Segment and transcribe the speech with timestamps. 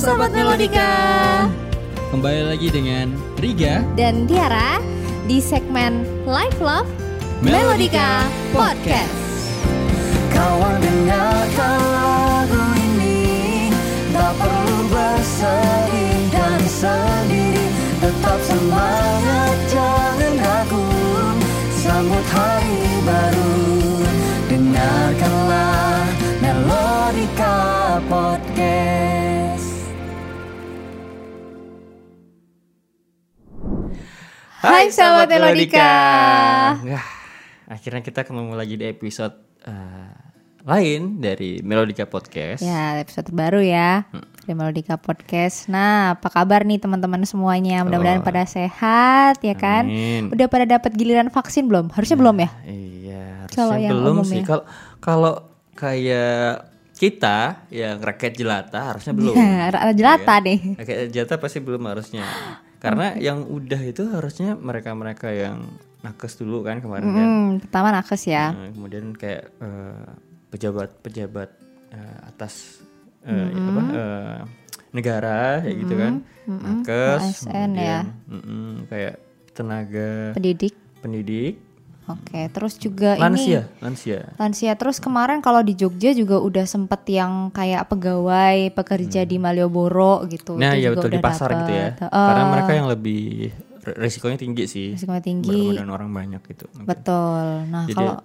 [0.00, 0.92] Sahabat Melodika.
[2.08, 4.80] Kembali lagi dengan Riga dan Tiara
[5.28, 6.88] di segmen Life Love
[7.44, 8.24] Melodika
[8.56, 9.12] Podcast.
[10.32, 13.68] Kawan dengarkan lagu ini.
[14.16, 17.68] Tak perlu bersedih dan sendiri.
[18.00, 20.88] Tetap semangat jangan ragu.
[21.76, 23.52] Sambut hari baru.
[24.48, 26.08] Dengarkanlah
[26.40, 27.60] Melodika
[28.08, 29.19] Podcast
[34.60, 35.90] Hai sahabat Melodika.
[37.66, 40.12] Akhirnya kita ketemu lagi di episode eh,
[40.60, 44.04] lain dari Melodika Podcast Ya, episode terbaru ya
[44.42, 45.66] dari Melodika Podcast.
[45.66, 47.80] Nah, apa kabar nih teman-teman semuanya?
[47.82, 48.26] Mudah-mudahan Oh.
[48.26, 49.88] pada sehat ya kan?
[49.88, 50.28] Amin.
[50.28, 51.88] Udah pada dapat giliran vaksin belum?
[51.90, 52.50] Harusnya belum ya?
[52.66, 54.36] Iya, Kalau harusnya yang belum sih.
[54.36, 54.44] ya.
[54.44, 54.64] Kalau
[55.00, 55.34] kalau
[55.72, 59.32] kayak kita yang rakyat jelata harusnya belum.
[59.72, 60.44] Rakyat jelata Iya.
[60.44, 60.58] deh.
[60.76, 62.26] Rakyat jelata pasti belum harusnya.
[62.80, 65.68] Karena yang udah itu harusnya mereka-mereka yang
[66.00, 67.26] nakes dulu kan kemarin kan.
[67.28, 68.56] Hmm, pertama nakes ya.
[68.56, 70.08] Nah, kemudian kayak eh,
[70.48, 71.50] pejabat-pejabat
[71.92, 72.80] eh, atas
[73.28, 74.38] eh, apa eh,
[74.96, 76.14] negara kayak gitu kan.
[76.50, 78.00] Nakes, ASN ya.
[78.26, 79.20] mm-mm, kayak
[79.54, 80.74] tenaga Pendidik.
[81.04, 81.60] pendidik,
[82.12, 84.18] Oke, terus juga ini lansia, lansia.
[84.34, 84.72] lansia.
[84.74, 90.56] Terus kemarin kalau di Jogja juga udah sempet yang kayak pegawai pekerja di Malioboro gitu.
[90.56, 91.94] Nah, ya betul di pasar gitu ya.
[91.94, 92.10] dapet.
[92.10, 93.22] Karena Eh, mereka yang lebih
[93.82, 94.88] re- resikonya tinggi sih.
[94.94, 95.76] Risikonya tinggi.
[95.76, 96.66] Dengan orang banyak gitu.
[96.82, 97.68] Betul.
[97.68, 98.18] Nah, Jadi kalau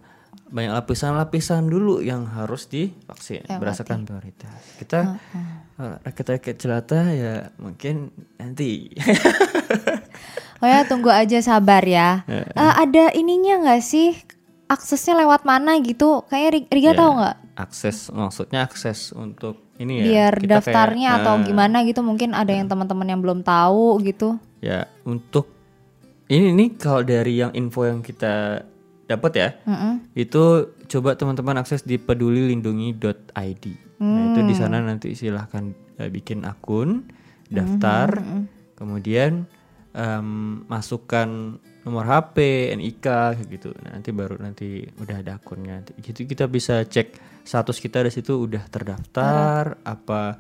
[0.46, 4.60] banyak lapisan-lapisan dulu yang harus divaksin Yang berdasarkan prioritas.
[4.78, 5.00] Kita
[5.76, 8.94] eh, rakyat-rakyat jelata ya mungkin nanti.
[10.60, 12.24] Oh ya tunggu aja sabar ya.
[12.28, 14.16] Eh, ada ininya nggak sih
[14.66, 16.24] aksesnya lewat mana gitu?
[16.26, 17.36] Kayak Ri- Riga Ya, tahu nggak?
[17.56, 20.06] akses maksudnya akses untuk ini ya.
[20.06, 22.00] Biar kita daftarnya kayak, atau eh, gimana gitu?
[22.02, 24.36] Mungkin ada yang teman-teman yang belum tahu gitu.
[24.60, 25.48] Ya untuk
[26.26, 28.66] ini nih kalau dari yang info yang kita
[29.06, 29.50] dapat ya.
[29.64, 30.02] Mm-mm.
[30.18, 30.44] itu
[30.88, 33.66] coba teman-teman akses di pedulilindungi.id.
[33.96, 37.06] Nah, itu di sana nanti silahkan eh, bikin akun,
[37.48, 38.10] daftar,
[38.74, 39.46] kemudian
[39.96, 41.56] em, masukkan
[41.88, 43.06] nomor HP, NIK
[43.40, 43.70] kayak gitu.
[43.80, 45.86] Nah, nanti baru nanti udah ada akunnya.
[46.02, 50.36] Gitu kita bisa cek status kita di situ udah terdaftar, apa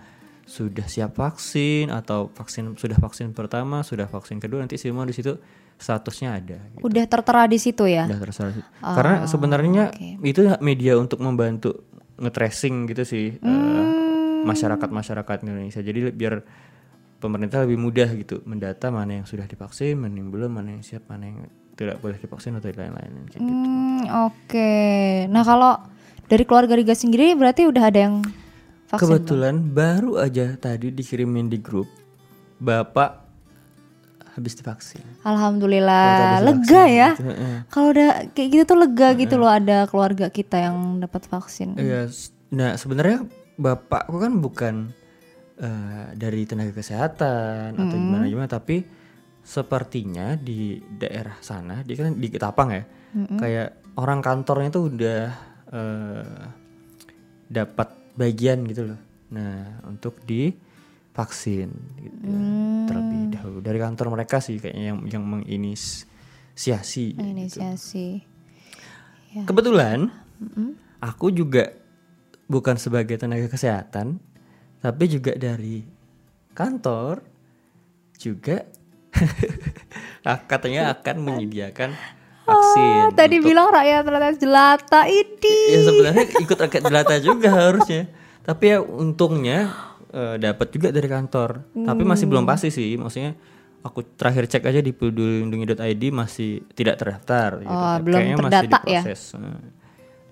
[0.46, 5.38] sudah siap vaksin atau vaksin sudah vaksin pertama, sudah vaksin kedua nanti semua di situ
[5.76, 6.60] statusnya ada.
[6.76, 6.86] gitu.
[6.86, 8.06] Udah tertera di situ ya.
[8.10, 8.66] Udah terserah sih.
[8.82, 9.84] Karena sebenarnya
[10.24, 11.84] itu media untuk membantu
[12.16, 13.86] nge-tracing gitu sih eh,
[14.46, 15.82] masyarakat-masyarakat Indonesia.
[15.84, 16.42] Jadi biar
[17.20, 21.08] pemerintah lebih mudah gitu mendata mana yang sudah divaksin, mana yang belum, mana yang siap,
[21.10, 21.38] mana yang
[21.76, 23.44] tidak boleh divaksin atau lain-lain gitu.
[23.44, 24.74] Hmm, Oke.
[25.28, 25.76] Nah kalau
[26.26, 28.16] dari keluarga Riga sendiri berarti udah ada yang
[28.90, 29.04] vaksin.
[29.04, 31.88] Kebetulan baru aja tadi dikirimin di grup
[32.56, 33.28] Bapak
[34.36, 35.04] habis divaksin.
[35.24, 37.10] Alhamdulillah Habis lega divaksin ya.
[37.16, 37.24] gitu.
[37.72, 41.76] Kalau udah kayak gitu tuh lega gitu loh ada keluarga kita yang dapat vaksin.
[41.80, 42.08] Iya,
[42.52, 44.76] nah sebenarnya bapakku kan bukan
[45.60, 48.84] eh, dari tenaga kesehatan atau gimana gimana, tapi
[49.46, 52.84] sepertinya di daerah sana, dia kan di Ketapang ya,
[53.38, 55.22] kayak orang kantornya tuh udah
[55.70, 56.42] eh,
[57.46, 59.00] dapat bagian gitu loh.
[59.36, 62.30] Nah untuk divaksin gitu
[62.90, 67.06] terlebih dahulu dari kantor mereka sih kayaknya yang yang menginisiasi.
[67.14, 67.22] gitu.
[67.22, 68.08] Inisiasi.
[69.46, 70.08] Kebetulan
[71.04, 71.76] aku juga
[72.48, 74.22] bukan sebagai tenaga kesehatan,
[74.86, 75.82] tapi juga dari
[76.54, 77.26] kantor
[78.16, 78.62] juga
[80.24, 81.90] ah, katanya akan menyediakan
[82.46, 82.98] vaksin.
[83.02, 85.58] Ah, Tadi untuk- bilang rakyat rakyat jelata ini.
[85.74, 88.06] ya sebenarnya ikut rakyat jelata juga harusnya.
[88.44, 89.74] Tapi ya untungnya
[90.12, 91.66] eh, dapat juga dari kantor.
[91.74, 93.34] Tapi masih belum pasti sih, maksudnya
[93.82, 97.72] aku terakhir cek aja di pedulilindungi.id masih tidak terdaftar gitu.
[97.72, 99.02] Oh, belum Kayaknya masih terdata ya?
[99.02, 99.22] diproses.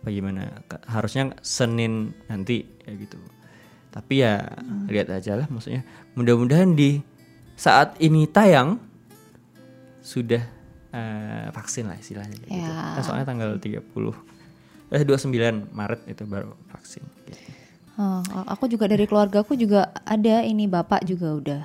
[0.04, 0.42] Apa gimana?
[0.68, 3.18] Ka- Harusnya Senin nanti kayak gitu.
[3.94, 4.90] Tapi ya Hmm.
[4.90, 5.86] lihat aja lah maksudnya.
[6.14, 7.06] Mudah-mudahan di
[7.54, 8.82] saat ini tayang
[10.00, 10.42] sudah
[10.92, 12.50] eh, vaksin lah istilahnya gitu.
[12.52, 12.94] Ya.
[12.94, 14.14] Kan soalnya tanggal 30
[14.90, 15.34] eh 29
[15.72, 17.42] Maret itu baru vaksin gitu.
[17.96, 21.62] Oh, aku juga dari keluarga aku juga ada ini bapak juga udah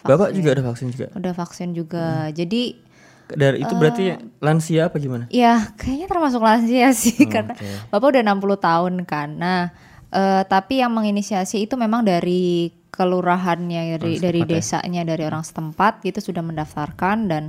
[0.00, 1.06] Bapak juga ada vaksin juga.
[1.12, 1.76] udah vaksin Hmm.
[1.76, 2.06] juga.
[2.30, 2.86] Jadi
[3.28, 4.18] Dari itu berarti Eh.
[4.40, 5.28] lansia apa gimana?
[5.28, 7.90] ya kayaknya termasuk lansia sih karena oke.
[7.90, 9.28] bapak udah 60 tahun kan.
[9.34, 9.62] Nah,
[10.10, 14.58] eh, tapi yang menginisiasi itu memang dari kelurahannya dari dari ya?
[14.58, 17.42] desanya dari orang setempat gitu sudah mendaftarkan dan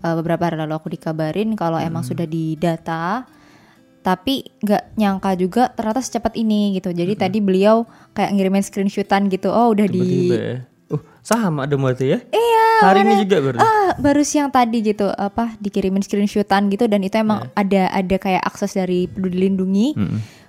[0.00, 2.10] eh, beberapa hari lalu aku dikabarin kalau emang Hmm.
[2.10, 3.24] sudah didata
[4.00, 6.88] tapi nggak nyangka juga ternyata secepat ini gitu.
[6.88, 7.84] Jadi tadi beliau
[8.16, 9.52] kayak ngirimin screenshotan gitu.
[9.52, 10.58] Oh udah di Tiba-tiba ya.
[10.88, 12.18] Uh, sama dong berarti ya?
[12.32, 12.66] Iya.
[12.80, 13.56] Hari ini juga baru.
[13.60, 18.40] ah baru siang tadi gitu apa dikirimin screenshotan gitu dan itu emang ada ada kayak
[18.40, 19.92] akses dari Peduli Lindungi.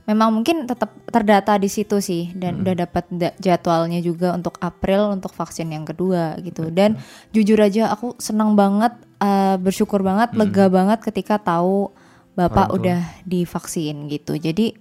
[0.09, 5.13] Memang mungkin tetap terdata di situ sih dan udah dapat da- jadwalnya juga untuk April
[5.13, 6.74] untuk vaksin yang kedua gitu.
[6.74, 6.98] Dan
[7.31, 11.94] jujur aja aku senang banget eh, bersyukur banget lega banget ketika tahu
[12.31, 14.39] Bapak udah divaksin gitu.
[14.39, 14.74] Jadi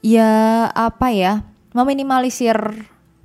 [0.00, 1.44] ya apa ya
[1.76, 2.56] meminimalisir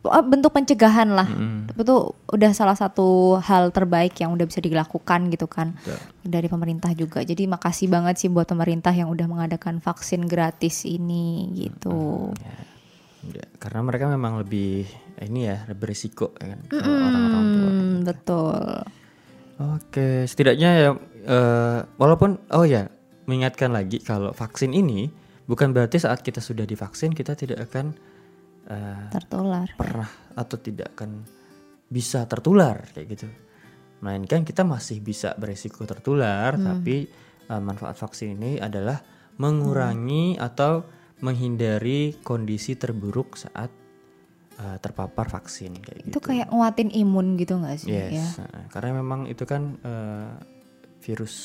[0.03, 1.27] bentuk pencegahan lah.
[1.75, 5.75] Itu udah salah satu hal terbaik yang udah bisa dilakukan gitu kan
[6.23, 7.23] dari pemerintah juga.
[7.23, 12.31] Jadi makasih banget sih buat pemerintah yang udah mengadakan vaksin gratis ini gitu.
[13.29, 14.87] Ya, karena mereka memang lebih
[15.19, 17.67] ini ya, berisiko ya kan kalau orang-orang tua.
[17.67, 18.59] Hmm, betul.
[19.59, 20.89] Oke, setidaknya ya
[21.27, 22.87] eh, walaupun oh ya
[23.27, 25.11] mengingatkan lagi kalau vaksin ini
[25.45, 27.93] bukan berarti saat kita sudah divaksin kita tidak akan
[28.69, 29.67] eh, Tertular.
[29.73, 31.25] pernah atau tidak akan
[31.85, 33.27] bisa tertular kayak gitu.
[33.99, 37.09] Melainkan kita masih bisa beresiko tertular, tapi
[37.43, 39.01] eh, manfaat vaksin ini adalah
[39.35, 40.85] mengurangi atau
[41.19, 43.67] menghindari kondisi terburuk saat
[44.55, 46.13] eh, terpapar vaksin kayak gitu.
[46.15, 48.47] Itu kayak nguatin imun gitu gak sih Yes, ya?
[48.47, 50.31] nah, karena memang itu kan eh,
[50.99, 51.35] virus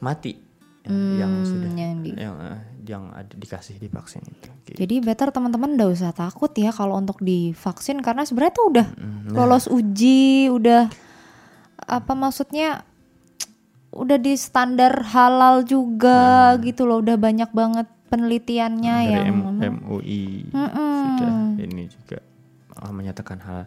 [0.00, 0.34] mati
[0.82, 4.50] ya, yang sudah Hmm, yang di- yang eh, yang ada dikasih di vaksin itu.
[4.66, 4.78] Gitu.
[4.82, 9.34] Jadi better teman-teman udah usah takut ya kalau untuk divaksin karena sebenarnya tuh udah nah.
[9.34, 10.90] lolos uji, udah
[11.82, 12.86] apa maksudnya
[13.92, 19.08] udah di standar halal juga gitu loh, udah banyak banget penelitiannya Nah.
[19.08, 20.92] Dari yang M- MUI Mm-mm.
[21.00, 21.32] sudah
[21.64, 22.18] ini juga
[22.80, 23.64] uh, menyatakan hal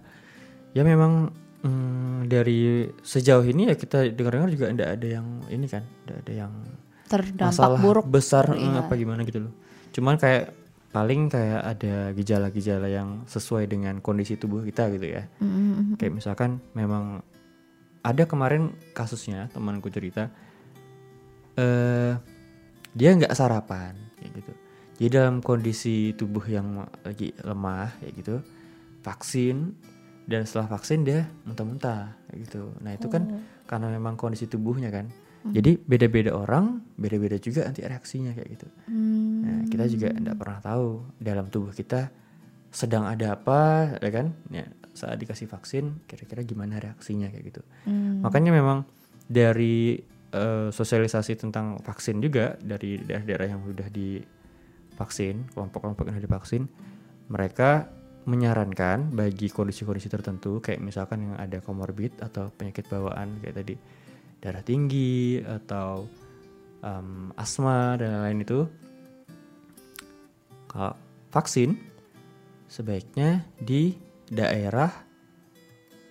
[0.77, 1.33] ya memang
[1.65, 6.33] mm, dari sejauh ini ya kita dengar-dengar juga tidak ada yang ini kan tidak ada
[6.45, 6.53] yang
[7.05, 8.05] terdampak masalah buruk.
[8.07, 8.69] besar Iya.
[8.69, 9.53] mm, apa gimana gitu loh
[9.95, 10.51] cuman kayak
[10.91, 15.99] paling kayak ada gejala-gejala yang sesuai dengan kondisi tubuh kita gitu ya Mm-mm.
[15.99, 17.19] kayak misalkan memang
[18.05, 20.31] ada kemarin kasusnya temanku cerita
[21.59, 22.15] eh
[22.95, 24.53] dia nggak sarapan kayak gitu
[24.95, 28.35] jadi dalam kondisi tubuh yang lagi lemah kayak gitu
[29.03, 29.75] vaksin
[30.25, 33.27] dan setelah vaksin dia muntah-muntah gitu nah itu kan
[33.67, 35.11] karena memang kondisi tubuhnya kan
[35.53, 39.41] jadi beda-beda orang beda-beda juga nanti reaksinya kayak gitu Hmm.
[39.45, 40.87] Nah, kita juga tidak pernah tahu
[41.21, 42.09] dalam tubuh kita
[42.73, 44.33] sedang ada apa, ya kan?
[44.51, 47.61] Ya, saat dikasih vaksin, kira-kira gimana reaksinya kayak gitu.
[47.87, 48.25] Hmm.
[48.25, 48.83] Makanya memang
[49.29, 50.01] dari
[50.33, 56.63] eh, sosialisasi tentang vaksin juga dari daerah-daerah yang sudah divaksin, kelompok-kelompok yang sudah divaksin,
[57.31, 57.87] mereka
[58.25, 63.75] menyarankan bagi kondisi-kondisi tertentu, kayak misalkan yang ada komorbid atau penyakit bawaan kayak tadi
[64.45, 66.05] darah tinggi atau
[66.85, 68.59] em, asma dan lain-lain itu
[70.69, 70.93] kalau
[71.33, 71.73] vaksin
[72.69, 73.97] sebaiknya di
[74.29, 74.93] daerah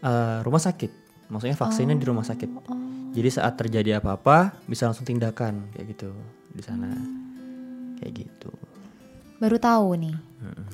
[0.02, 0.90] eh, rumah sakit.
[1.30, 2.50] Maksudnya vaksinnya di rumah sakit.
[3.14, 6.10] Jadi saat terjadi apa-apa bisa langsung tindakan kayak gitu
[6.50, 6.90] di sana.
[8.02, 8.50] Kayak gitu.
[9.38, 10.16] Baru tahu nih.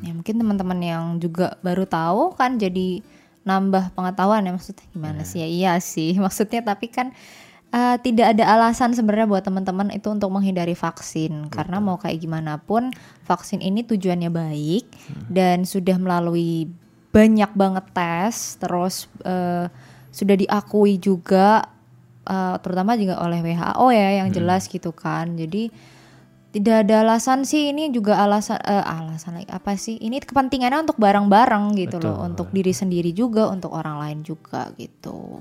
[0.03, 3.05] Ya mungkin teman-teman yang juga baru tahu kan jadi
[3.45, 5.45] nambah pengetahuan ya maksudnya gimana sih?
[5.45, 7.13] Ya iya sih maksudnya tapi kan
[7.71, 11.49] eh, tidak ada alasan sebenarnya buat teman-teman itu untuk menghindari vaksin.
[11.51, 12.91] Karena mau kayak gimana pun
[13.27, 14.85] vaksin ini tujuannya baik
[15.31, 16.71] dan sudah melalui
[17.11, 19.67] banyak banget tes terus eh,
[20.11, 21.67] sudah diakui juga
[22.27, 25.39] eh, terutama juga oleh WHO ya yang jelas gitu kan.
[25.39, 25.71] Jadi
[26.51, 29.95] tidak ada alasan sih ini juga alasan eh, alasan lagi apa sih?
[30.03, 32.27] Ini kepentingannya untuk bareng-bareng gitu loh.
[32.27, 35.39] Untuk diri sendiri juga untuk orang lain juga gitu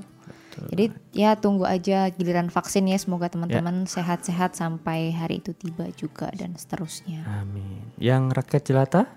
[0.67, 0.85] jadi
[1.15, 6.59] ya tunggu aja giliran vaksin ya semoga teman-teman sehat-sehat sampai hari itu tiba juga dan
[6.59, 9.07] seterusnya amin yang rakyat jelata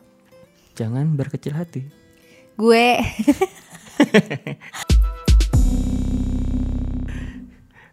[0.78, 1.90] jangan berkecil hati
[2.54, 2.86] gue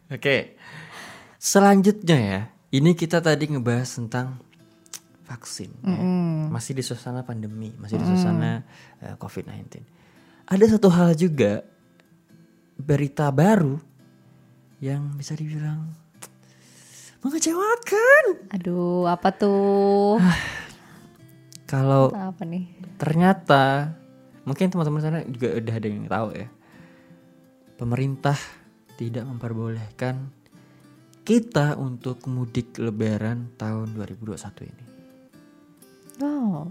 [0.09, 0.57] Oke.
[1.37, 2.41] Selanjutnya ya,
[2.73, 4.41] ini kita tadi ngebahas tentang
[5.29, 5.69] vaksin.
[5.85, 5.97] ya.
[6.49, 8.65] Masih di suasana pandemi, masih di suasana
[9.05, 9.69] eh, COVID-19.
[10.49, 11.61] Ada satu hal juga
[12.79, 13.75] berita baru
[14.79, 15.91] yang bisa dibilang
[17.19, 18.47] mengecewakan.
[18.55, 20.15] aduh apa tuh
[21.67, 22.65] Kalau apa nih
[22.97, 23.93] ternyata
[24.47, 26.47] mungkin teman-teman sana juga udah ada yang tahu ya.
[27.77, 28.39] Pemerintah
[28.97, 30.33] tidak memperbolehkan
[31.21, 34.83] kita untuk mudik lebaran tahun 2021 ini.
[36.19, 36.65] wow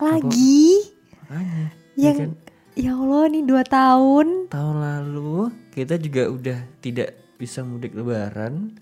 [0.00, 0.90] lagi
[1.24, 2.30] Makanya, ya yang kan,
[2.74, 4.50] ya Allah nih dua tahun.
[4.50, 8.74] Tahun lalu kita juga udah tidak bisa mudik lebaran.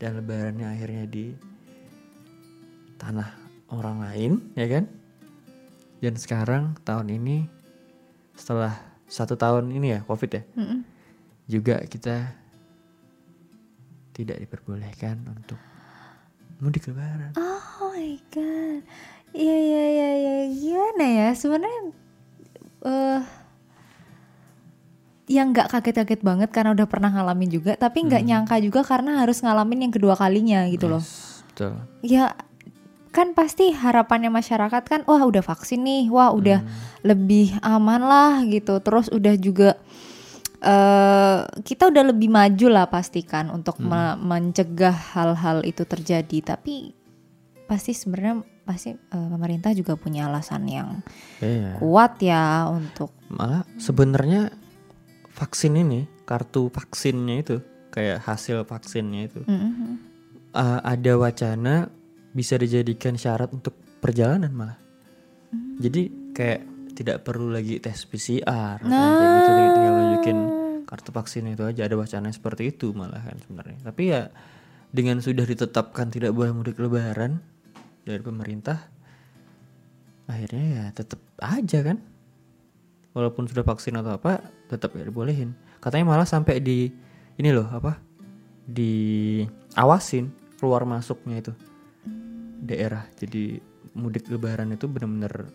[0.00, 1.36] Dan lebarannya akhirnya di
[2.96, 3.36] tanah
[3.68, 4.88] orang lain ya kan?
[6.00, 7.44] Dan sekarang tahun ini
[8.32, 10.80] setelah satu tahun ini ya covid ya Mm-mm.
[11.44, 12.32] juga kita
[14.16, 15.60] tidak diperbolehkan untuk
[16.64, 17.36] mudik lebaran.
[17.36, 18.80] Oh my god.
[19.36, 20.36] Iya iya iya iya.
[20.48, 21.28] Gimana ya?
[21.36, 21.92] Sebenarnya
[22.84, 23.20] eh
[25.30, 29.38] yang nggak kaget-kaget banget karena udah pernah ngalamin juga tapi nggak nyangka juga karena harus
[29.38, 30.98] ngalamin yang kedua kalinya gitu loh.
[30.98, 32.34] Yes, betul Ya
[33.14, 36.62] kan pasti harapannya masyarakat kan wah udah vaksin nih, wah udah
[37.06, 38.82] lebih aman lah gitu.
[38.82, 39.78] Terus udah juga
[40.60, 46.54] eh kita udah lebih maju lah pastikan untuk me- mencegah hal-hal itu terjadi.
[46.54, 46.90] Tapi
[47.70, 48.98] pasti sebenarnya pasti eh,
[49.28, 51.02] pemerintah juga punya alasan yang
[51.38, 51.74] Iya.
[51.76, 54.54] kuat ya untuk malah sebenarnya
[55.30, 57.56] vaksin ini kartu vaksinnya itu
[57.90, 59.90] kayak hasil vaksinnya itu Mhm.
[60.52, 61.90] uh, ada wacana
[62.30, 64.78] bisa dijadikan syarat untuk perjalanan malah
[65.76, 66.60] jadi kayak
[66.92, 70.38] tidak perlu lagi tes PCR kan, kayak gitu tinggal- tinggal nunjukin
[70.84, 74.28] kartu vaksin itu aja ada wacana seperti itu malah kan sebenarnya tapi ya
[74.90, 77.38] dengan sudah ditetapkan tidak boleh mudik lebaran
[78.04, 78.78] dari pemerintah
[80.30, 81.98] akhirnya ya tetap aja kan.
[83.10, 84.38] Walaupun sudah vaksin atau apa
[84.70, 85.58] tetap ya dibolehin.
[85.82, 86.86] Katanya malah sampai di
[87.40, 87.98] ini loh apa
[88.70, 90.30] diawasin
[90.62, 91.52] keluar masuknya itu
[92.62, 93.02] daerah.
[93.18, 93.58] Jadi
[93.98, 95.50] mudik lebaran itu benar-benar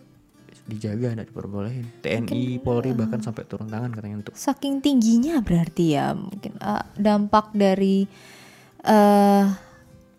[0.66, 1.86] dijaga tidak diperbolehin.
[2.02, 7.54] TNI Polri bahkan sampai turun tangan katanya untuk saking tingginya berarti ya mungkin eh, dampak
[7.54, 8.04] dari
[8.84, 9.65] eh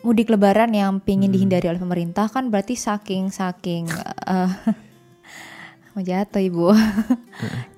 [0.06, 3.90] mudik lebaran yang pingin dihindari oleh pemerintah kan berarti saking saking
[4.32, 4.52] eh,
[5.98, 6.70] mau jatuh ibu.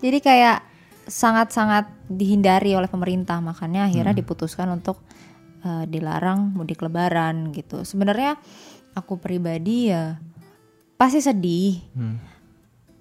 [0.03, 0.59] Jadi kayak
[1.07, 3.39] sangat-sangat dihindari oleh pemerintah.
[3.39, 4.99] Makanya akhirnya diputuskan untuk
[5.63, 7.87] eh, dilarang mudik lebaran gitu.
[7.87, 8.35] Sebenarnya
[8.91, 10.19] aku pribadi ya
[10.99, 11.79] pasti sedih.
[11.95, 12.19] Hmm,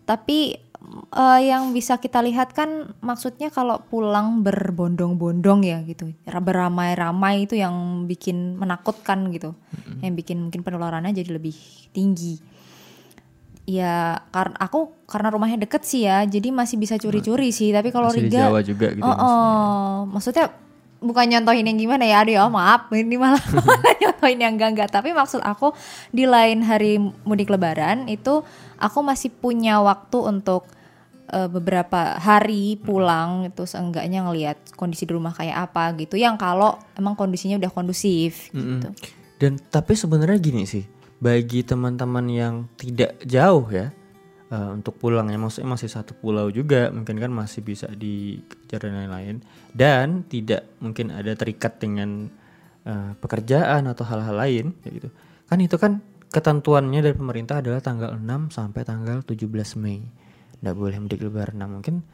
[0.07, 0.55] tapi
[1.15, 8.07] eh, yang bisa kita lihat kan maksudnya kalau pulang berbondong-bondong ya gitu, beramai-ramai itu yang
[8.07, 9.55] bikin menakutkan gitu,
[10.01, 11.55] yang bikin mungkin penularannya jadi lebih
[11.91, 12.39] tinggi.
[13.69, 17.69] Ya karena aku karena rumahnya deket sih ya, jadi masih bisa curi-curi sih.
[17.69, 19.29] Tapi kalau Riga, Jawa juga gitu oh, maksudnya.
[19.29, 20.47] oh, maksudnya
[20.99, 24.91] bukan nyontohin yang gimana ya, aduh ya maaf, ini malah malah nyontohin yang enggak enggak.
[24.91, 25.77] Tapi maksud aku
[26.11, 28.43] di lain hari mudik Lebaran itu
[28.79, 30.71] aku masih punya waktu untuk
[31.29, 36.15] eh, beberapa hari pulang itu seenggaknya ngelihat kondisi di rumah kayak apa gitu.
[36.15, 38.63] Yang kalau emang kondisinya udah kondusif Mm-mm.
[38.81, 38.89] gitu.
[39.39, 40.83] Dan tapi sebenarnya gini sih,
[41.23, 43.91] bagi teman-teman yang tidak jauh ya
[44.51, 49.37] eh, untuk pulangnya, maksudnya masih satu pulau juga, mungkin kan masih bisa dikejar dan lain-lain,
[49.75, 52.31] dan tidak mungkin ada terikat dengan
[52.83, 55.11] eh, pekerjaan atau hal-hal lain, ya gitu.
[55.47, 60.05] Kan itu kan ketentuannya dari pemerintah adalah tanggal 6 sampai tanggal 17 Mei.
[60.61, 61.57] Nggak boleh mudik lebaran.
[61.61, 62.05] Nah, mungkin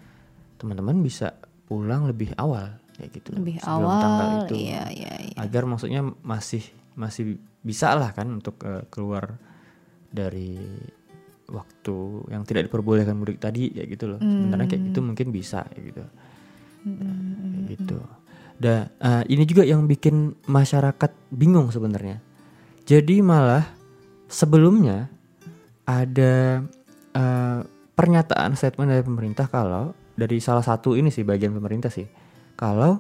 [0.59, 1.35] teman-teman bisa
[1.67, 3.35] pulang lebih awal, ya gitu.
[3.35, 5.37] Lebih sebelum tanggal awal, itu iya iya iya.
[5.41, 6.63] agar maksudnya masih
[6.95, 9.35] masih bisa lah kan untuk eh, keluar
[10.15, 10.55] dari
[11.51, 11.97] waktu
[12.33, 16.03] yang tidak diperbolehkan mudik tadi ya gitu loh sebenarnya kayak gitu mungkin bisa ya gitu
[16.85, 17.99] Kayak gitu
[18.61, 22.21] dan eh, ini juga yang bikin masyarakat bingung sebenarnya
[22.85, 23.65] jadi malah
[24.27, 25.09] sebelumnya
[25.85, 26.65] ada
[27.13, 27.61] eh,
[27.95, 32.07] pernyataan statement dari pemerintah kalau dari salah satu ini sih bagian pemerintah sih
[32.55, 32.99] kalau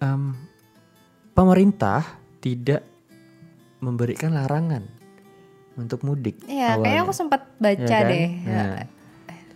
[0.00, 0.32] em,
[1.32, 2.04] pemerintah
[2.40, 2.84] tidak
[3.80, 4.84] memberikan larangan
[5.76, 6.40] untuk mudik.
[6.48, 8.08] Iya, kayaknya aku sempat baca Ya kan?
[8.08, 8.28] deh.
[8.48, 8.76] Nah,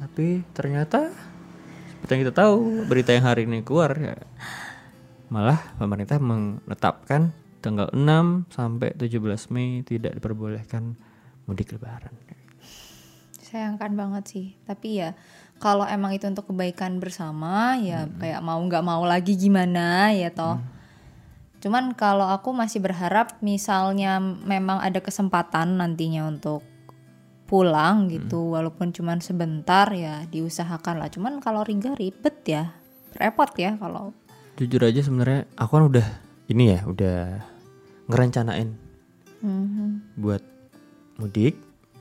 [0.00, 1.12] Tapi ternyata
[2.00, 4.16] seperti yang kita tahu berita yang hari ini keluar ya
[5.28, 7.30] malah pemerintah menetapkan
[7.61, 10.97] tanggal 6 sampai 17 Mei tidak diperbolehkan
[11.45, 12.12] mudik lebaran.
[13.40, 14.47] Sayangkan banget sih.
[14.64, 15.12] Tapi ya
[15.61, 20.57] kalau emang itu untuk kebaikan bersama ya kayak mau nggak mau lagi gimana ya toh.
[21.61, 26.64] Cuman kalau aku masih berharap misalnya memang ada kesempatan nantinya untuk
[27.45, 31.12] pulang gitu walaupun cuman sebentar ya diusahakan lah.
[31.12, 32.73] Cuman kalau Riga ribet ya.
[33.11, 34.14] Repot ya kalau
[34.55, 36.07] Jujur aja sebenarnya aku kan udah
[36.50, 37.19] ini ya, udah
[38.11, 38.75] ngerencanain
[39.40, 40.19] Mhm.
[40.19, 40.42] buat
[41.16, 41.54] mudik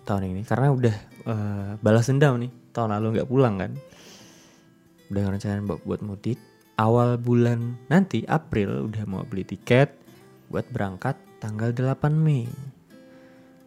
[0.04, 0.42] tahun ini.
[0.44, 0.96] Karena udah
[1.30, 3.72] eh, balas dendam nih tahun lalu nggak pulang kan.
[5.14, 6.40] Udah ngerencanain buat, buat mudik.
[6.80, 9.94] Awal bulan nanti April udah mau beli tiket
[10.48, 12.48] buat berangkat tanggal 8 Mei.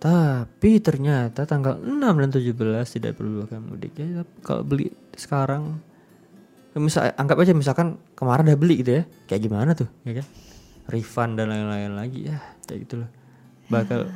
[0.02, 3.94] Tapi ternyata tanggal 6 dan 17 tidak perbolehkan mudik.
[3.94, 5.78] Ya kalau beli sekarang
[6.74, 9.02] misal anggap aja misalkan kemarin udah beli gitu ya.
[9.30, 10.26] Kayak gimana tuh ya kan
[10.90, 13.10] refund dan lain-lain lagi ya kayak gitu loh
[13.70, 14.10] bakal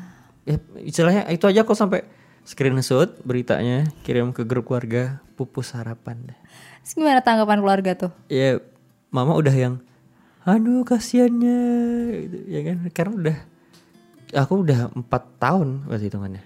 [0.46, 2.06] ya istilahnya itu aja kok sampai
[2.46, 6.30] screenshot beritanya kirim ke grup keluarga pupus harapan.
[6.87, 8.12] Terus gimana tanggapan keluarga tuh?
[8.30, 8.62] ya
[9.11, 9.75] mama udah yang
[10.46, 11.61] aduh kasihannya
[12.23, 12.76] gitu, ya kan?
[12.94, 13.37] Karena udah
[14.46, 16.44] aku udah empat tahun berarti hitungannya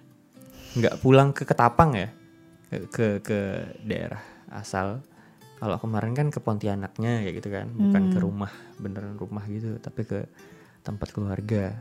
[0.80, 2.08] nggak pulang ke Ketapang ya
[2.70, 3.38] ke ke, ke
[3.84, 5.04] daerah asal
[5.60, 10.02] kalau kemarin kan ke Pontianaknya kayak gitu kan bukan ke rumah beneran rumah gitu tapi
[10.02, 10.24] ke
[10.80, 11.78] tempat keluarga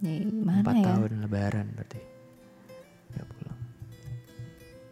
[0.00, 0.84] Ya, mana empat ya?
[0.86, 1.98] tahun lebaran berarti
[3.10, 3.58] nggak pulang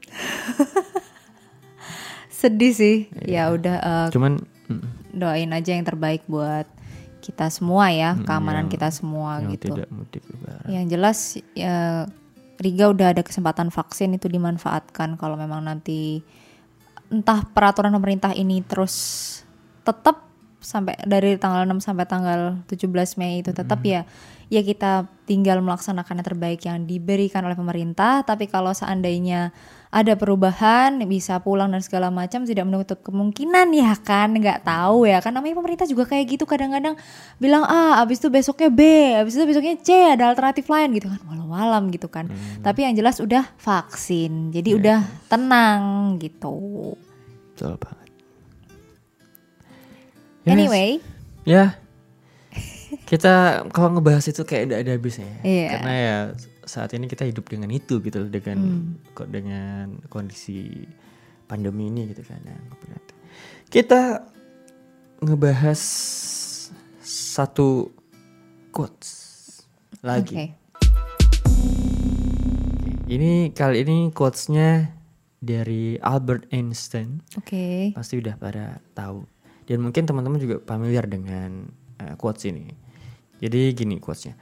[2.31, 2.97] Sedih sih.
[3.19, 3.49] Iya.
[3.49, 4.33] Ya udah eh, cuman
[5.11, 6.69] doain aja yang terbaik buat
[7.19, 9.73] kita semua ya, keamanan yang- kita semua yang gitu.
[9.75, 11.19] tidak mudik lebaran Yang jelas
[11.53, 12.05] ya
[12.59, 15.15] Riga udah ada kesempatan vaksin itu dimanfaatkan.
[15.15, 16.23] Kalau memang nanti
[17.09, 18.95] entah peraturan pemerintah ini terus
[19.87, 24.05] tetap sampai dari tanggal 6 sampai tanggal 17 Mei itu tetap ya
[24.51, 28.27] ya kita tinggal melaksanakan yang terbaik yang diberikan oleh pemerintah.
[28.27, 29.55] Tapi kalau seandainya
[29.89, 34.37] ada perubahan bisa pulang dan segala macam tidak menutup kemungkinan ya kan?
[34.37, 35.33] Nggak tahu ya kan?
[35.33, 36.95] Namanya pemerintah juga kayak gitu kadang-kadang
[37.41, 38.81] bilang A abis itu besoknya B
[39.17, 41.21] abis itu besoknya C ada alternatif lain gitu kan?
[41.25, 42.29] Walau-walam gitu kan.
[42.61, 44.99] Tapi yang jelas udah vaksin jadi udah
[45.33, 46.93] tenang gitu.
[47.57, 48.09] Betul banget.
[50.45, 50.91] Ya, anyway.
[51.49, 51.77] Ya,
[53.09, 55.29] kita kalau ngebahas itu kayak tidak ada habisnya.
[55.29, 55.41] ya.
[55.45, 55.69] Iya.
[55.73, 56.17] Karena ya
[56.69, 58.59] saat ini kita hidup dengan itu gitu loh, dengan
[59.17, 60.85] kok dengan kondisi
[61.49, 62.39] pandemi ini gitu kan.
[62.45, 62.57] ya.
[63.73, 64.23] Kita
[65.25, 65.81] ngebahas
[67.03, 67.91] satu
[68.71, 69.11] quotes
[70.05, 70.37] lagi.
[70.37, 70.47] oke
[73.09, 74.93] Ini kali ini quotesnya
[75.41, 77.25] dari Albert Einstein.
[77.39, 79.25] oke pasti udah pada tahu
[79.65, 81.71] dan mungkin teman-teman juga familiar dengan
[82.03, 82.69] uh, quotes ini
[83.39, 84.35] jadi gini quotesnya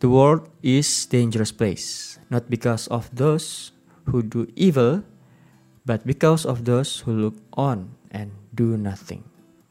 [0.00, 3.72] the world is dangerous place not because of those
[4.10, 5.02] who do evil
[5.86, 9.24] but because of those who look on and do nothing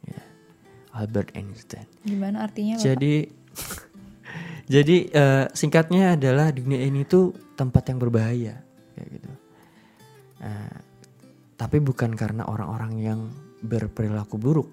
[0.06, 0.22] Ya.
[0.94, 2.86] Albert Einstein gimana artinya Bapak?
[2.86, 3.14] jadi
[4.66, 8.56] jadi eh, singkatnya adalah dunia ini tuh tempat yang berbahaya
[8.98, 9.32] kayak gitu.
[10.42, 10.78] Eh,
[11.56, 13.20] tapi bukan karena orang-orang yang
[13.64, 14.70] berperilaku buruk,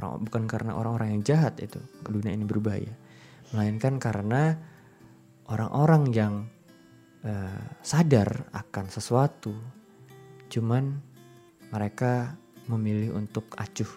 [0.00, 2.92] orang bukan karena orang-orang yang jahat itu dunia ini berbahaya,
[3.52, 4.56] melainkan karena
[5.52, 6.34] orang-orang yang
[7.22, 9.52] eh, sadar akan sesuatu,
[10.48, 10.96] cuman
[11.68, 12.34] mereka
[12.66, 13.88] memilih untuk acuh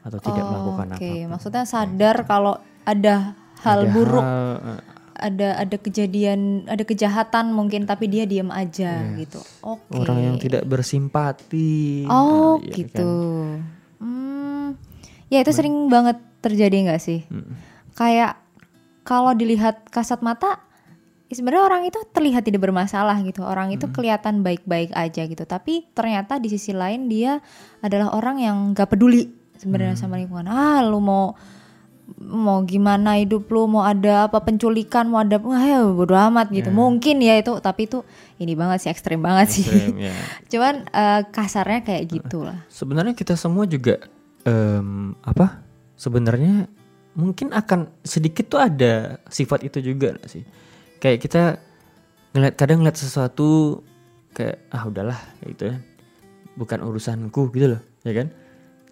[0.00, 1.30] atau tidak melakukan Oh, Oke, apa-apa.
[1.30, 4.80] maksudnya sadar kalau ada hal Ada buruk, hal, eh,
[5.20, 9.36] ada ada kejadian, ada kejahatan mungkin tapi dia diam aja gitu.
[9.60, 9.92] Oke.
[9.92, 12.08] orang yang tidak bersimpati.
[12.08, 13.04] Oh, Ah, iya gitu.
[13.04, 13.60] kan?
[14.00, 14.66] Hmm.
[15.28, 17.28] Ya itu sering banget terjadi nggak sih?
[17.92, 18.40] Kayak
[19.04, 20.64] kalau dilihat kasat mata
[21.30, 23.46] sebenarnya orang itu terlihat tidak bermasalah gitu.
[23.46, 25.44] Orang itu kelihatan baik-baik aja gitu.
[25.46, 27.38] Tapi ternyata di sisi lain dia
[27.80, 30.50] adalah orang yang gak peduli sebenarnya sama lingkungan.
[30.50, 31.34] Ah, lu mau
[32.18, 36.74] mau gimana hidup lu mau ada apa penculikan mau ada wah ya bodo amat gitu
[36.74, 38.02] mungkin ya itu tapi itu
[38.42, 40.14] ini banget sih ekstrim banget sih Ekstrem, ya.
[40.50, 44.02] cuman eh, kasarnya kayak gitulah Sebenarnya kita semua juga
[44.44, 45.62] em, apa?
[45.94, 46.68] Sebenarnya
[47.16, 50.46] mungkin akan sedikit tuh ada sifat itu juga sih.
[51.00, 51.42] Kayak kita
[52.36, 53.80] ngeliat kadang ngeliat sesuatu
[54.36, 55.80] kayak ah udahlah gitu kan.
[56.54, 58.28] Bukan urusanku gitu loh, ya kan?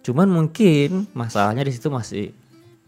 [0.01, 2.33] Cuman mungkin masalahnya di situ masih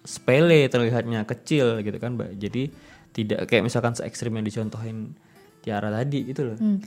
[0.02, 2.42] sepele terlihatnya kecil gitu kan, Mbak.
[2.42, 2.64] Jadi
[3.12, 5.14] tidak kayak misalkan se ekstrim yang dicontohin
[5.62, 6.58] Tiara tadi gitu loh.
[6.58, 6.82] Hmm.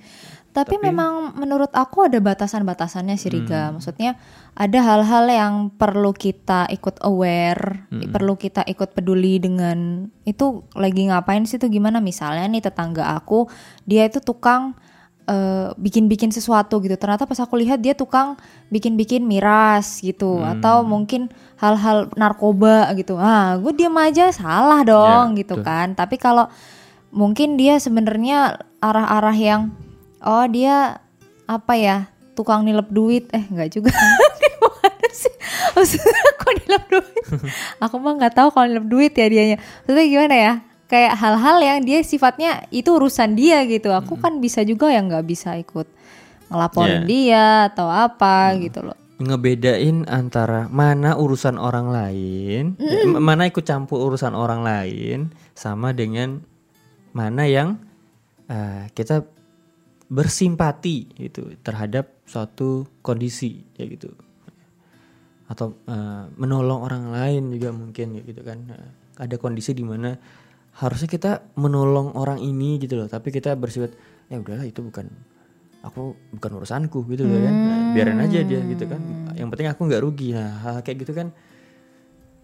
[0.54, 3.74] Tapi, memang menurut aku ada batasan-batasannya sih Riga.
[3.74, 4.14] Maksudnya
[4.54, 11.42] ada hal-hal yang perlu kita ikut aware, perlu kita ikut peduli dengan itu lagi ngapain
[11.42, 13.50] sih itu gimana misalnya nih tetangga aku
[13.82, 14.78] dia itu tukang
[15.26, 16.94] eh, bikin-bikin sesuatu gitu.
[16.94, 18.38] Ternyata pas aku lihat dia tukang
[18.70, 23.18] bikin-bikin miras gitu atau mungkin hal-hal narkoba gitu.
[23.18, 25.66] Ah, gue diam aja salah dong Ya, gitu betul.
[25.66, 25.98] kan.
[25.98, 26.46] Tapi kalau
[27.14, 29.70] mungkin dia sebenarnya arah-arah yang
[30.20, 30.98] oh dia
[31.46, 31.96] apa ya
[32.34, 33.30] tukang nilep duit.
[33.30, 33.94] Eh nggak juga.
[34.42, 35.34] Gimana sih.
[35.72, 37.24] Maksudnya kok nilep duit.
[37.78, 39.56] Aku mah nggak tahu kalau nilep duit ya dianya.
[39.86, 40.52] Maksudnya gimana ya?
[40.84, 43.88] Kayak hal-hal yang dia sifatnya itu urusan dia gitu.
[43.90, 45.88] Aku kan bisa juga yang nggak bisa ikut
[46.50, 47.08] ngelaporin Yeah.
[47.08, 48.98] dia atau apa gitu loh.
[49.16, 55.94] Ngebedain antara mana urusan orang lain, ya, m- mana ikut campur urusan orang lain, sama
[55.94, 56.42] dengan
[57.14, 57.78] mana yang
[58.50, 59.24] eh, kita
[60.10, 64.12] bersimpati gitu terhadap suatu kondisi ya gitu,
[65.48, 68.58] atau eh, menolong orang lain juga mungkin ya gitu kan.
[68.68, 70.18] Nah, ada kondisi di mana
[70.74, 73.94] harusnya kita menolong orang ini gitu loh tapi kita bersifat
[74.26, 75.06] ya udahlah itu bukan
[75.86, 77.54] aku bukan urusanku gitu loh kan.
[77.54, 78.98] Nah, biarin aja dia gitu kan.
[79.38, 80.34] Yang penting aku nggak rugi.
[80.34, 81.30] Nah hal kayak gitu kan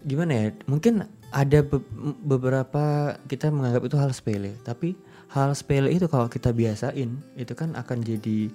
[0.07, 0.45] gimana ya?
[0.63, 1.87] Mungkin ada be-
[2.21, 4.55] beberapa kita menganggap itu hal sepele.
[4.67, 4.93] Tapi
[5.31, 8.51] hal sepele itu kalau kita biasain itu kan akan jadi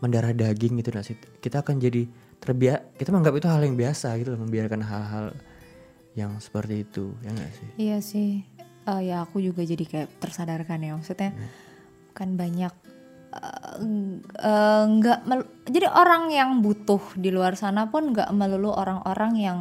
[0.00, 1.20] mendarah daging gitu nah Sit.
[1.44, 2.08] kita akan jadi
[2.40, 5.26] terbiak kita menganggap itu hal yang biasa gitu loh membiarkan hal-hal
[6.16, 7.12] yang seperti itu.
[7.22, 7.68] Ya nggak sih?
[7.76, 8.30] Iya sih.
[8.88, 10.96] Eh, ya aku juga jadi kayak tersadarkan ya.
[10.96, 11.30] Maksudnya
[12.16, 12.72] kan banyak
[13.30, 13.76] eh,
[14.40, 19.60] eh, nggak mel- jadi orang yang butuh di luar sana pun nggak melulu orang-orang yang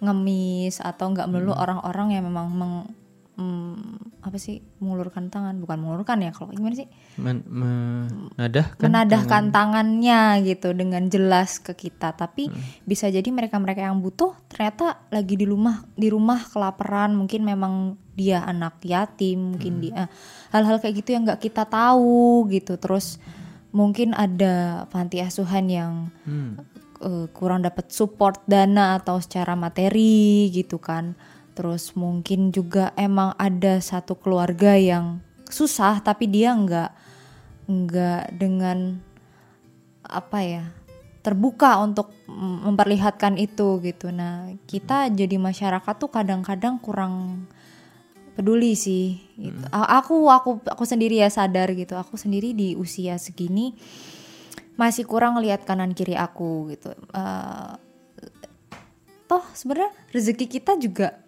[0.00, 2.90] ngemis atau nggak melulu orang-orang yang memang meng-
[3.36, 5.60] mm, apa sih mengulurkan tangan.
[5.60, 6.88] Bukan mengulurkan ya kalau gimana sih?
[7.20, 12.16] Men- menadahkan menadahkan tangannya gitu dengan jelas ke kita.
[12.16, 12.48] Tapi
[12.82, 17.14] bisa jadi mereka-mereka yang butuh ternyata lagi di rumah di rumah kelaparan.
[17.14, 17.74] Mungkin memang
[18.16, 20.08] dia anak yatim mungkin dia
[20.48, 22.80] hal-hal kayak gitu yang nggak kita tahu gitu.
[22.80, 23.20] Terus
[23.70, 25.92] mungkin ada panti asuhan yang
[26.24, 26.56] Hmm.
[27.02, 31.16] Eh, kurang dapat support dana atau secara materi gitu kan.
[31.56, 36.90] Terus mungkin juga emang ada satu keluarga yang susah tapi dia nggak
[37.66, 39.00] nggak dengan
[40.06, 40.64] apa ya
[41.26, 44.14] terbuka untuk memperlihatkan itu gitu.
[44.14, 47.46] Nah kita jadi masyarakat tuh kadang-kadang kurang
[48.38, 49.18] peduli sih.
[49.34, 49.58] Gitu.
[49.74, 51.98] A- Aku aku aku sendiri ya sadar gitu.
[51.98, 53.74] Aku sendiri di usia segini
[54.76, 56.92] masih kurang lihat kanan kiri aku gitu.
[56.92, 57.72] Eh,
[59.26, 61.18] toh sebenarnya rezeki kita juga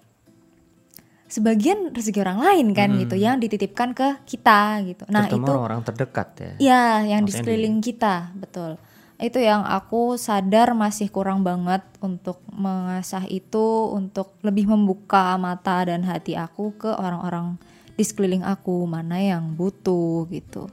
[1.29, 5.05] sebagian rezeki orang lain kan gitu yang dititipkan ke kita gitu.
[5.13, 8.81] Nah terutama itu orang-orang terdekat ya ya yang di sekeliling kita betul.
[9.19, 16.07] Itu yang aku sadar masih kurang banget untuk mengasah itu untuk lebih membuka mata dan
[16.07, 17.59] hati aku ke orang-orang
[17.99, 20.71] di sekeliling aku mana yang butuh gitu.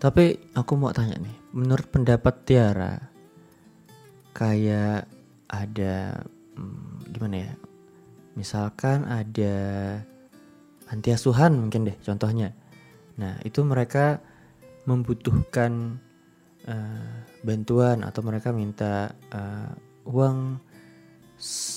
[0.00, 2.96] Tapi aku mau tanya nih, menurut pendapat Tiara,
[4.32, 5.06] kayak
[5.52, 6.24] ada
[6.56, 7.52] hmm, gimana ya?
[8.32, 9.54] Misalkan ada
[10.88, 12.56] panti asuhan mungkin deh contohnya.
[13.20, 14.24] Nah itu mereka
[14.88, 16.00] membutuhkan
[16.64, 19.72] eh, bantuan atau mereka minta eh,
[20.08, 20.56] uang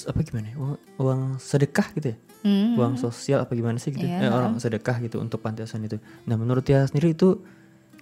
[0.08, 0.48] apa gimana?
[0.52, 0.56] ya?
[0.56, 2.18] Uang, uang sedekah gitu ya?
[2.46, 2.78] Hmm.
[2.78, 4.06] Uang sosial apa gimana sih gitu?
[4.06, 5.98] Iya, Eh, orang sedekah gitu untuk panti asuhan itu.
[6.30, 7.42] Nah menurut Tiara sendiri itu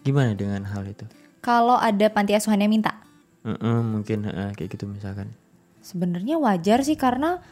[0.03, 1.07] gimana dengan hal itu?
[1.43, 2.95] Kalau ada panti asuhan yang minta,
[3.43, 5.35] Heeh, mungkin heeh, kayak gitu misalkan.
[5.83, 7.43] sebenarnya wajar sih karena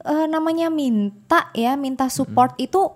[0.00, 2.88] eh, namanya minta ya, minta support itu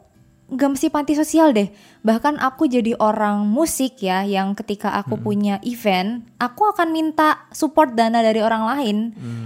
[0.48, 1.68] gak mesti panti sosial deh.
[2.00, 7.92] Bahkan aku jadi orang musik ya, yang ketika aku punya event, aku akan minta support
[7.92, 8.96] dana dari orang lain.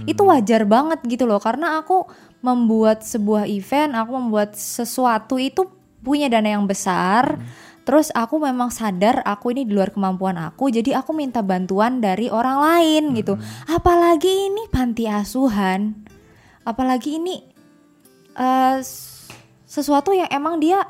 [0.07, 2.07] Itu wajar banget gitu loh, karena aku
[2.39, 5.67] membuat sebuah event, aku membuat sesuatu itu
[5.99, 7.35] punya dana yang besar.
[7.83, 12.31] Terus aku memang sadar aku ini di luar kemampuan aku, jadi aku minta bantuan dari
[12.31, 13.35] orang lain gitu.
[13.67, 15.91] Apalagi ini panti asuhan,
[16.63, 17.43] apalagi ini
[18.33, 19.27] eh, s-
[19.67, 20.87] sesuatu yang emang dia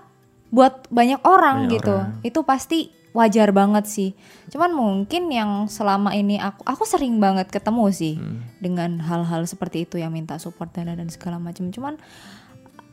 [0.54, 1.96] buat banyak orang Banyak gitu.
[1.98, 2.22] orang.
[2.22, 2.80] Itu pasti
[3.14, 4.10] wajar banget sih.
[4.50, 8.16] Cuman mungkin yang selama ini aku aku sering banget ketemu sih
[8.58, 11.74] dengan hal-hal seperti itu yang minta support dana dan segala macam.
[11.74, 11.98] Cuman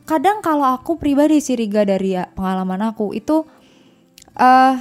[0.05, 3.45] kadang kalau aku pribadi sih Riga dari ya, pengalaman aku itu
[4.41, 4.75] eh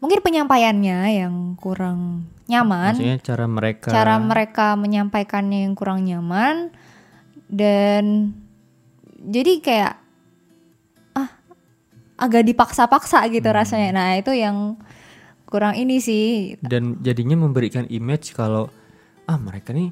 [0.00, 2.98] mungkin penyampaiannya yang kurang nyaman.
[2.98, 6.74] Maksudnya cara mereka cara mereka menyampaikannya yang kurang nyaman.
[7.50, 8.34] Dan
[9.20, 9.94] jadi kayak
[11.16, 11.30] ah
[12.20, 13.90] agak dipaksa-paksa gitu rasanya.
[13.96, 14.76] Nah itu yang
[15.48, 16.56] kurang ini sih.
[16.60, 18.70] Dan jadinya memberikan image kalau
[19.26, 19.90] ah mereka nih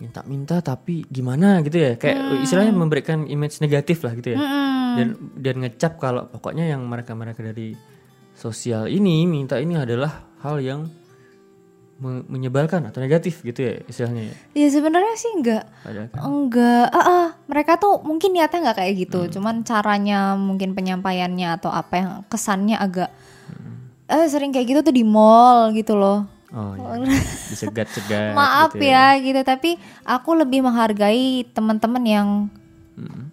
[0.00, 1.94] minta-minta tapi gimana gitu ya.
[2.00, 4.38] Kayak istilahnya memberikan image negatif lah gitu ya.
[4.96, 7.74] Dan dan ngecap kalau pokoknya yang mereka-mereka dari
[8.32, 10.88] sosial ini minta ini adalah hal yang
[12.02, 14.34] me- menyebalkan atau negatif gitu ya istilahnya ya.
[14.56, 17.26] ya sebenarnya sih enggak Padahal kan enggak ah, ah.
[17.46, 22.80] mereka tuh mungkin niatnya nggak kayak gitu cuman caranya mungkin penyampaiannya atau apa yang kesannya
[22.80, 23.12] agak
[24.12, 26.28] eh sering kayak gitu tuh di mall gitu loh.
[26.52, 27.00] Oh iya.
[27.50, 29.40] Disegat-segat maaf gitu ya gitu.
[29.40, 32.28] Tapi aku lebih menghargai teman-teman yang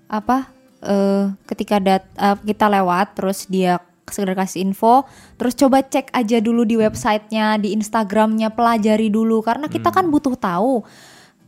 [0.07, 0.47] apa
[0.79, 5.05] eh ketika dat eh, kita lewat terus dia sekedar kasih info
[5.37, 10.33] terus coba cek aja dulu di websitenya di Instagramnya pelajari dulu karena kita kan butuh
[10.33, 10.81] tahu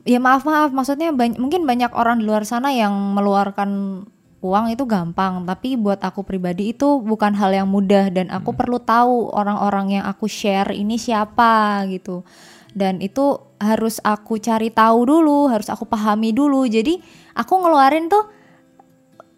[0.05, 4.03] ya maaf maaf maksudnya bany- mungkin banyak orang di luar sana yang meluarkan
[4.41, 8.81] uang itu gampang, tapi buat aku pribadi itu bukan hal yang mudah dan aku perlu
[8.81, 12.25] tahu orang-orang yang aku share ini siapa gitu.
[12.73, 16.65] Dan itu harus aku cari tahu dulu, harus aku pahami dulu.
[16.65, 16.97] Jadi
[17.37, 18.25] aku ngeluarin tuh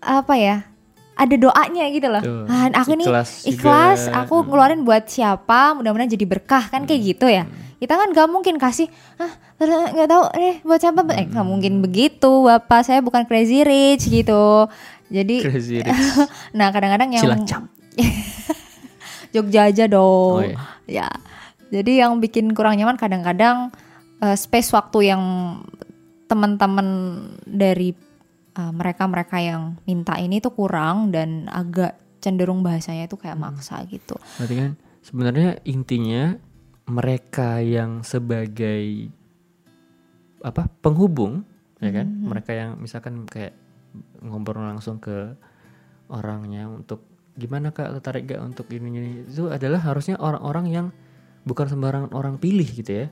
[0.04, 0.58] apa ya?
[1.14, 2.22] Ada doanya gitu loh.
[2.22, 4.26] Tuh, Ah, aku nih ikhlas juga.
[4.26, 7.46] aku ngeluarin buat siapa, mudah-mudahan jadi berkah kan kayak gitu ya.
[7.78, 8.88] Kita kan gak mungkin kasih,
[9.18, 14.08] ah nggak tahu eh buat siapa, eh nggak mungkin begitu, bapak saya bukan crazy rich
[14.08, 14.66] gitu.
[15.08, 16.02] Jadi, Crazy rich.
[16.52, 17.64] nah kadang-kadang yang Cilacap.
[19.34, 20.40] Jogja aja dong.
[20.40, 20.58] Oh, iya.
[20.86, 21.08] Ya.
[21.70, 23.70] Jadi yang bikin kurang nyaman kadang-kadang
[24.20, 25.22] eh, space waktu yang
[26.26, 26.88] teman-teman
[27.44, 27.94] dari
[28.58, 34.16] eh, mereka-mereka yang minta ini tuh kurang dan agak cenderung bahasanya itu kayak maksa gitu.
[34.40, 34.72] Berarti kan
[35.04, 36.40] sebenarnya intinya
[36.88, 39.12] mereka yang sebagai
[40.44, 41.48] apa penghubung
[41.80, 42.28] ya kan Mm-hmm.
[42.28, 43.56] mereka yang misalkan kayak
[44.24, 45.36] ngobrol langsung ke
[46.12, 47.04] orangnya untuk
[47.36, 50.88] gimana kak tertarik gak untuk ini ini itu adalah harusnya orang-orang yang
[51.44, 53.08] bukan sembarangan orang pilih gitu ya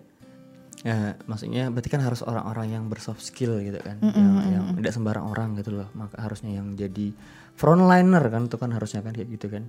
[0.82, 5.26] ya maksudnya berarti kan harus orang-orang yang bersoft skill gitu kan yang yang tidak sembarang
[5.26, 5.88] orang gitu loh.
[5.94, 7.14] Maka harusnya yang jadi
[7.54, 9.64] frontliner kan itu kan harusnya kan kayak gitu kan.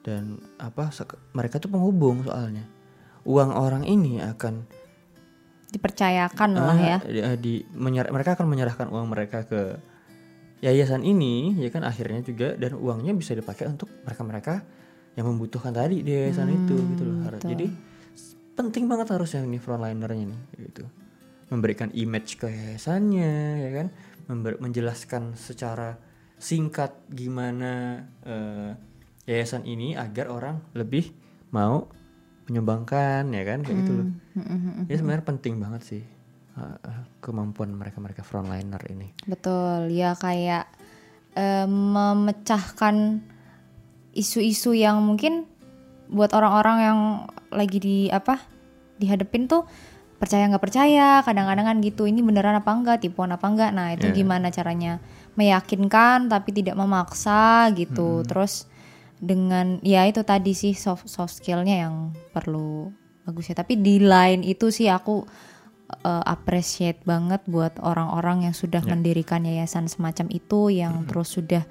[0.00, 0.22] Dan
[0.56, 0.94] apa
[1.32, 2.64] mereka tuh penghubung soalnya.
[3.24, 4.64] Uang orang ini akan
[5.68, 6.96] Dipercayakan lah ya.
[6.96, 9.76] ah, di, di- menyer- mereka akan menyerahkan uang mereka ke
[10.58, 14.64] yayasan ini ya kan akhirnya juga dan uangnya bisa dipakai untuk mereka-mereka
[15.12, 17.16] yang membutuhkan tadi di yayasan itu gitu loh.
[17.20, 17.76] Har- jadi s-
[18.58, 20.82] penting banget harusnya ini frontlinernya nih gitu.
[21.54, 23.86] Memberikan image ke yayasannya ya kan?
[24.26, 25.94] Member- menjelaskan secara
[26.36, 28.74] singkat gimana eh,
[29.30, 31.14] yayasan ini agar orang lebih
[31.54, 31.86] mau
[32.50, 33.62] menyumbangkan ya kan?
[33.62, 34.06] Kayak gitu loh.
[34.90, 36.02] Ya sebenarnya penting banget sih
[36.58, 39.14] uh, uh, kemampuan mereka mereka frontliner ini.
[39.24, 40.66] Betul, ya kayak
[41.38, 43.22] eh, memecahkan
[44.18, 45.46] isu-isu yang mungkin
[46.08, 46.98] buat orang-orang yang
[47.52, 48.40] lagi di apa
[48.98, 49.68] dihadepin tuh
[50.18, 53.70] percaya nggak percaya kadang-kadang kan gitu ini beneran apa enggak tipuan apa enggak.
[53.70, 54.98] Nah itu gimana caranya
[55.38, 58.26] meyakinkan tapi tidak memaksa gitu.
[58.26, 58.66] Terus
[59.18, 62.90] dengan ya itu tadi sih soft soft skillnya yang perlu
[63.26, 65.26] bagus ya tapi di lain itu sih aku
[66.06, 71.66] uh, appreciate banget buat orang-orang yang sudah mendirikan yayasan semacam itu yang terus sudah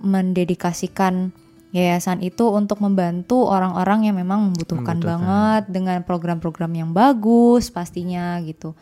[0.00, 1.34] mendedikasikan
[1.74, 8.72] yayasan itu untuk membantu orang-orang yang memang membutuhkan, banget dengan program-program yang bagus pastinya gitu.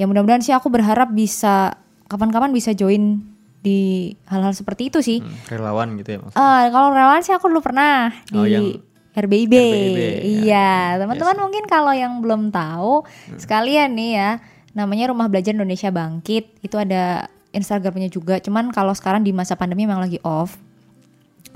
[0.00, 1.76] Ya mudah-mudahan sih aku berharap bisa
[2.08, 3.20] kapan-kapan bisa join
[3.60, 5.18] di hal-hal seperti itu sih.
[5.20, 8.80] Hmm, relawan gitu ya mas Eh, kalau relawan sih aku dulu pernah di Oh, yang
[9.10, 9.52] RBIB.
[9.52, 10.12] RBIB, ya.
[10.22, 10.72] Iya,
[11.02, 13.04] teman-teman mungkin kalau yang belum tahu
[13.36, 14.30] sekalian nih ya,
[14.72, 16.62] namanya Rumah Belajar Indonesia Bangkit.
[16.62, 18.38] Itu ada Instagramnya juga.
[18.38, 20.54] Cuman kalau sekarang di masa pandemi memang lagi off.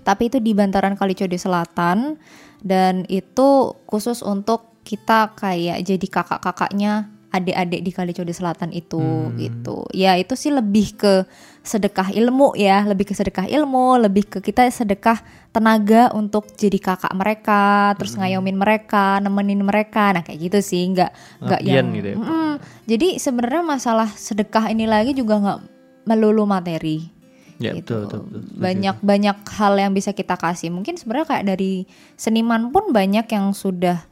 [0.04, 2.20] Tapi itu di Bantaran Kalicode Selatan
[2.60, 9.82] dan itu khusus untuk kita kayak jadi kakak-kakaknya adik-adik di Kalicode Selatan itu gitu.
[9.90, 11.26] Ya itu sih lebih ke
[11.66, 15.18] sedekah ilmu ya, lebih ke sedekah ilmu, lebih ke kita sedekah
[15.50, 20.14] tenaga untuk jadi kakak mereka, terus ngayomin mereka, nemenin mereka.
[20.14, 21.10] Nah, kayak gitu sih, nggak
[21.42, 22.16] nggak yang gitu ya.
[22.20, 22.50] Mm-mm.
[22.86, 25.60] Jadi sebenarnya masalah sedekah ini lagi juga nggak
[26.06, 27.13] melulu materi
[27.62, 27.94] ya gitu.
[27.94, 28.40] betul betul, betul.
[28.42, 28.60] Setuju.
[28.60, 31.86] banyak banyak hal yang bisa kita kasih mungkin sebenarnya kayak dari
[32.18, 34.02] seniman pun banyak yang sudah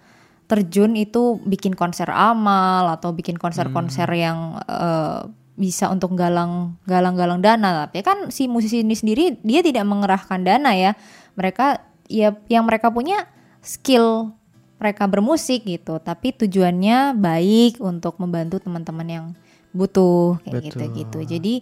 [0.46, 4.20] terjun itu bikin konser amal atau bikin konser-konser Hmm.
[4.20, 5.20] yang eh,
[5.52, 10.72] bisa untuk galang galang-galang dana tapi kan si musisi ini sendiri dia tidak mengerahkan dana
[10.72, 10.96] ya
[11.37, 13.28] mereka ya yang mereka punya
[13.61, 14.33] skill
[14.81, 19.26] mereka bermusik gitu tapi tujuannya baik untuk membantu teman-teman yang
[19.72, 21.55] butuh kayak gitu gitu jadi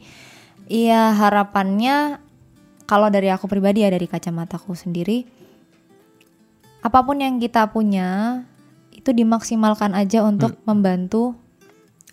[0.70, 2.22] Iya harapannya
[2.86, 5.26] kalau dari aku pribadi ya dari kacamataku sendiri
[6.80, 8.40] apa pun yang kita punya
[8.90, 11.36] itu dimaksimalkan aja untuk membantu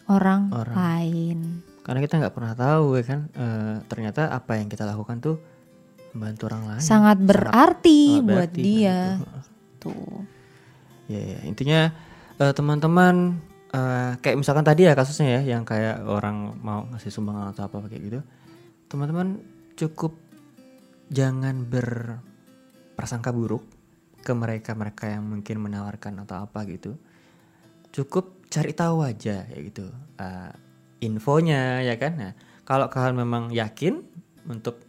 [0.07, 1.63] orang, lain.
[1.83, 5.37] karena kita nggak pernah tahu ya kan eh, ternyata apa yang kita lakukan tuh
[6.15, 8.99] membantu orang lain Sangat berarti sangat buat berarti, dia.
[9.19, 9.43] nah,
[9.77, 10.19] Tuh.
[11.07, 11.39] Ya, ya.
[11.47, 11.91] intinya
[12.39, 13.39] eh, teman-teman
[13.71, 17.87] eh, kayak misalkan tadi ya kasusnya ya yang kayak orang mau ngasih sumbangan atau apa
[17.87, 18.19] kayak gitu.
[18.87, 19.39] Teman-teman
[19.75, 20.15] cukup
[21.11, 23.63] jangan berprasangka buruk
[24.23, 26.95] ke mereka-mereka yang mungkin menawarkan atau apa gitu.
[27.91, 29.87] Cukup cari tahu aja ya gitu.
[30.17, 30.51] eh,
[31.05, 32.17] infonya ya kan.
[32.17, 32.33] Nah,
[32.65, 34.01] kalau kalian memang yakin
[34.49, 34.81] untuk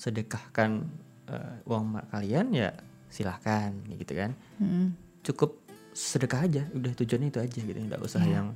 [0.00, 0.86] sedekahkan
[1.28, 2.70] eh, uang kalian ya
[3.10, 4.92] silahkan gitu kan Mm.
[5.26, 5.56] cukup
[5.92, 8.52] sedekah aja udah tujuannya itu aja gitu nggak usah yang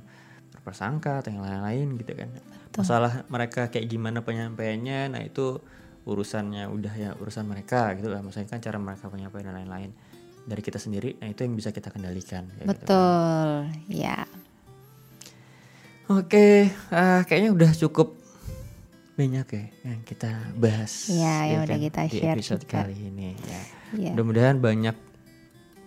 [0.65, 2.33] berprasangka atau yang lain-lain gitu kan.
[2.73, 5.61] Masalah mereka kayak gimana penyampaiannya, nah itu
[6.09, 8.25] urusannya udah ya urusan mereka gitu lah.
[8.25, 9.93] Maksudnya kan cara mereka penyampaian dan lain-lain.
[10.45, 12.49] Dari kita sendiri, nah itu yang bisa kita kendalikan.
[12.49, 12.73] kayak gitu.
[12.73, 13.49] Betul.
[13.93, 14.25] Ya.
[16.09, 18.13] Oke, ah, kayaknya udah cukup
[19.17, 21.09] banyak ya yang kita bahas.
[21.09, 22.73] Iya, yang ya udah kan, kita di share episode juga.
[22.81, 23.29] kali ini.
[23.37, 23.61] Ya.
[23.95, 24.11] Iya.
[24.13, 24.95] Mudah-mudahan banyak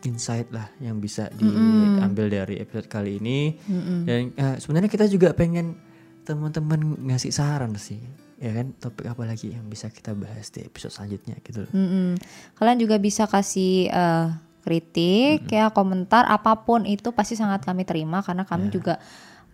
[0.07, 3.57] insight lah yang bisa diambil dari episode kali ini.
[4.05, 5.75] Dan ah, sebenarnya kita juga pengen
[6.23, 7.99] teman-teman ngasih saran sih,
[8.37, 11.73] ya kan topik apa lagi yang bisa kita bahas di episode selanjutnya gitu loh.
[11.73, 12.21] Mm-mm.
[12.61, 14.29] Kalian juga bisa kasih eh,
[14.69, 19.01] kritik ya komentar apa pun itu pasti sangat kami terima karena kami juga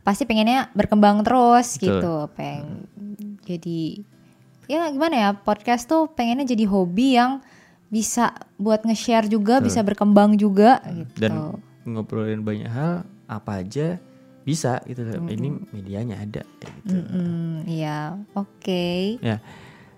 [0.03, 1.87] pasti pengennya berkembang terus Betul.
[1.87, 2.85] gitu peng
[3.47, 4.03] jadi
[4.67, 7.41] ya gimana ya podcast tuh pengennya jadi hobi yang
[7.89, 11.19] bisa buat nge-share juga bisa berkembang juga gitu.
[11.21, 11.33] Dan
[11.85, 14.01] ngobrolin banyak hal apa aja
[14.45, 15.05] bisa gitu.
[15.05, 15.29] Loh.
[15.29, 16.43] Ini medianya ada
[16.83, 16.95] gitu.
[16.95, 18.19] Mm, iya.
[18.37, 19.19] Oke.
[19.21, 19.39] Ya,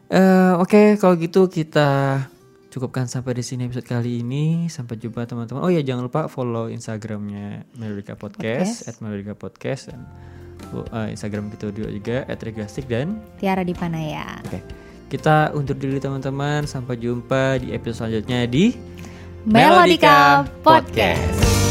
[0.07, 2.23] Eh, oke kalau gitu kita
[2.71, 4.71] cukupkan sampai di sini episode kali ini.
[4.71, 5.67] Sampai jumpa teman-teman.
[5.67, 10.07] Oh ya jangan lupa follow Instagramnya Melodika Podcast, at Melodika Podcast dan
[10.75, 16.67] uh, Instagram kita juga at Regastik dan Tiara di Panaya oke kita undur diri teman-teman.
[16.67, 18.75] Sampai jumpa di episode selanjutnya di
[19.47, 21.66] Melodika Podcast.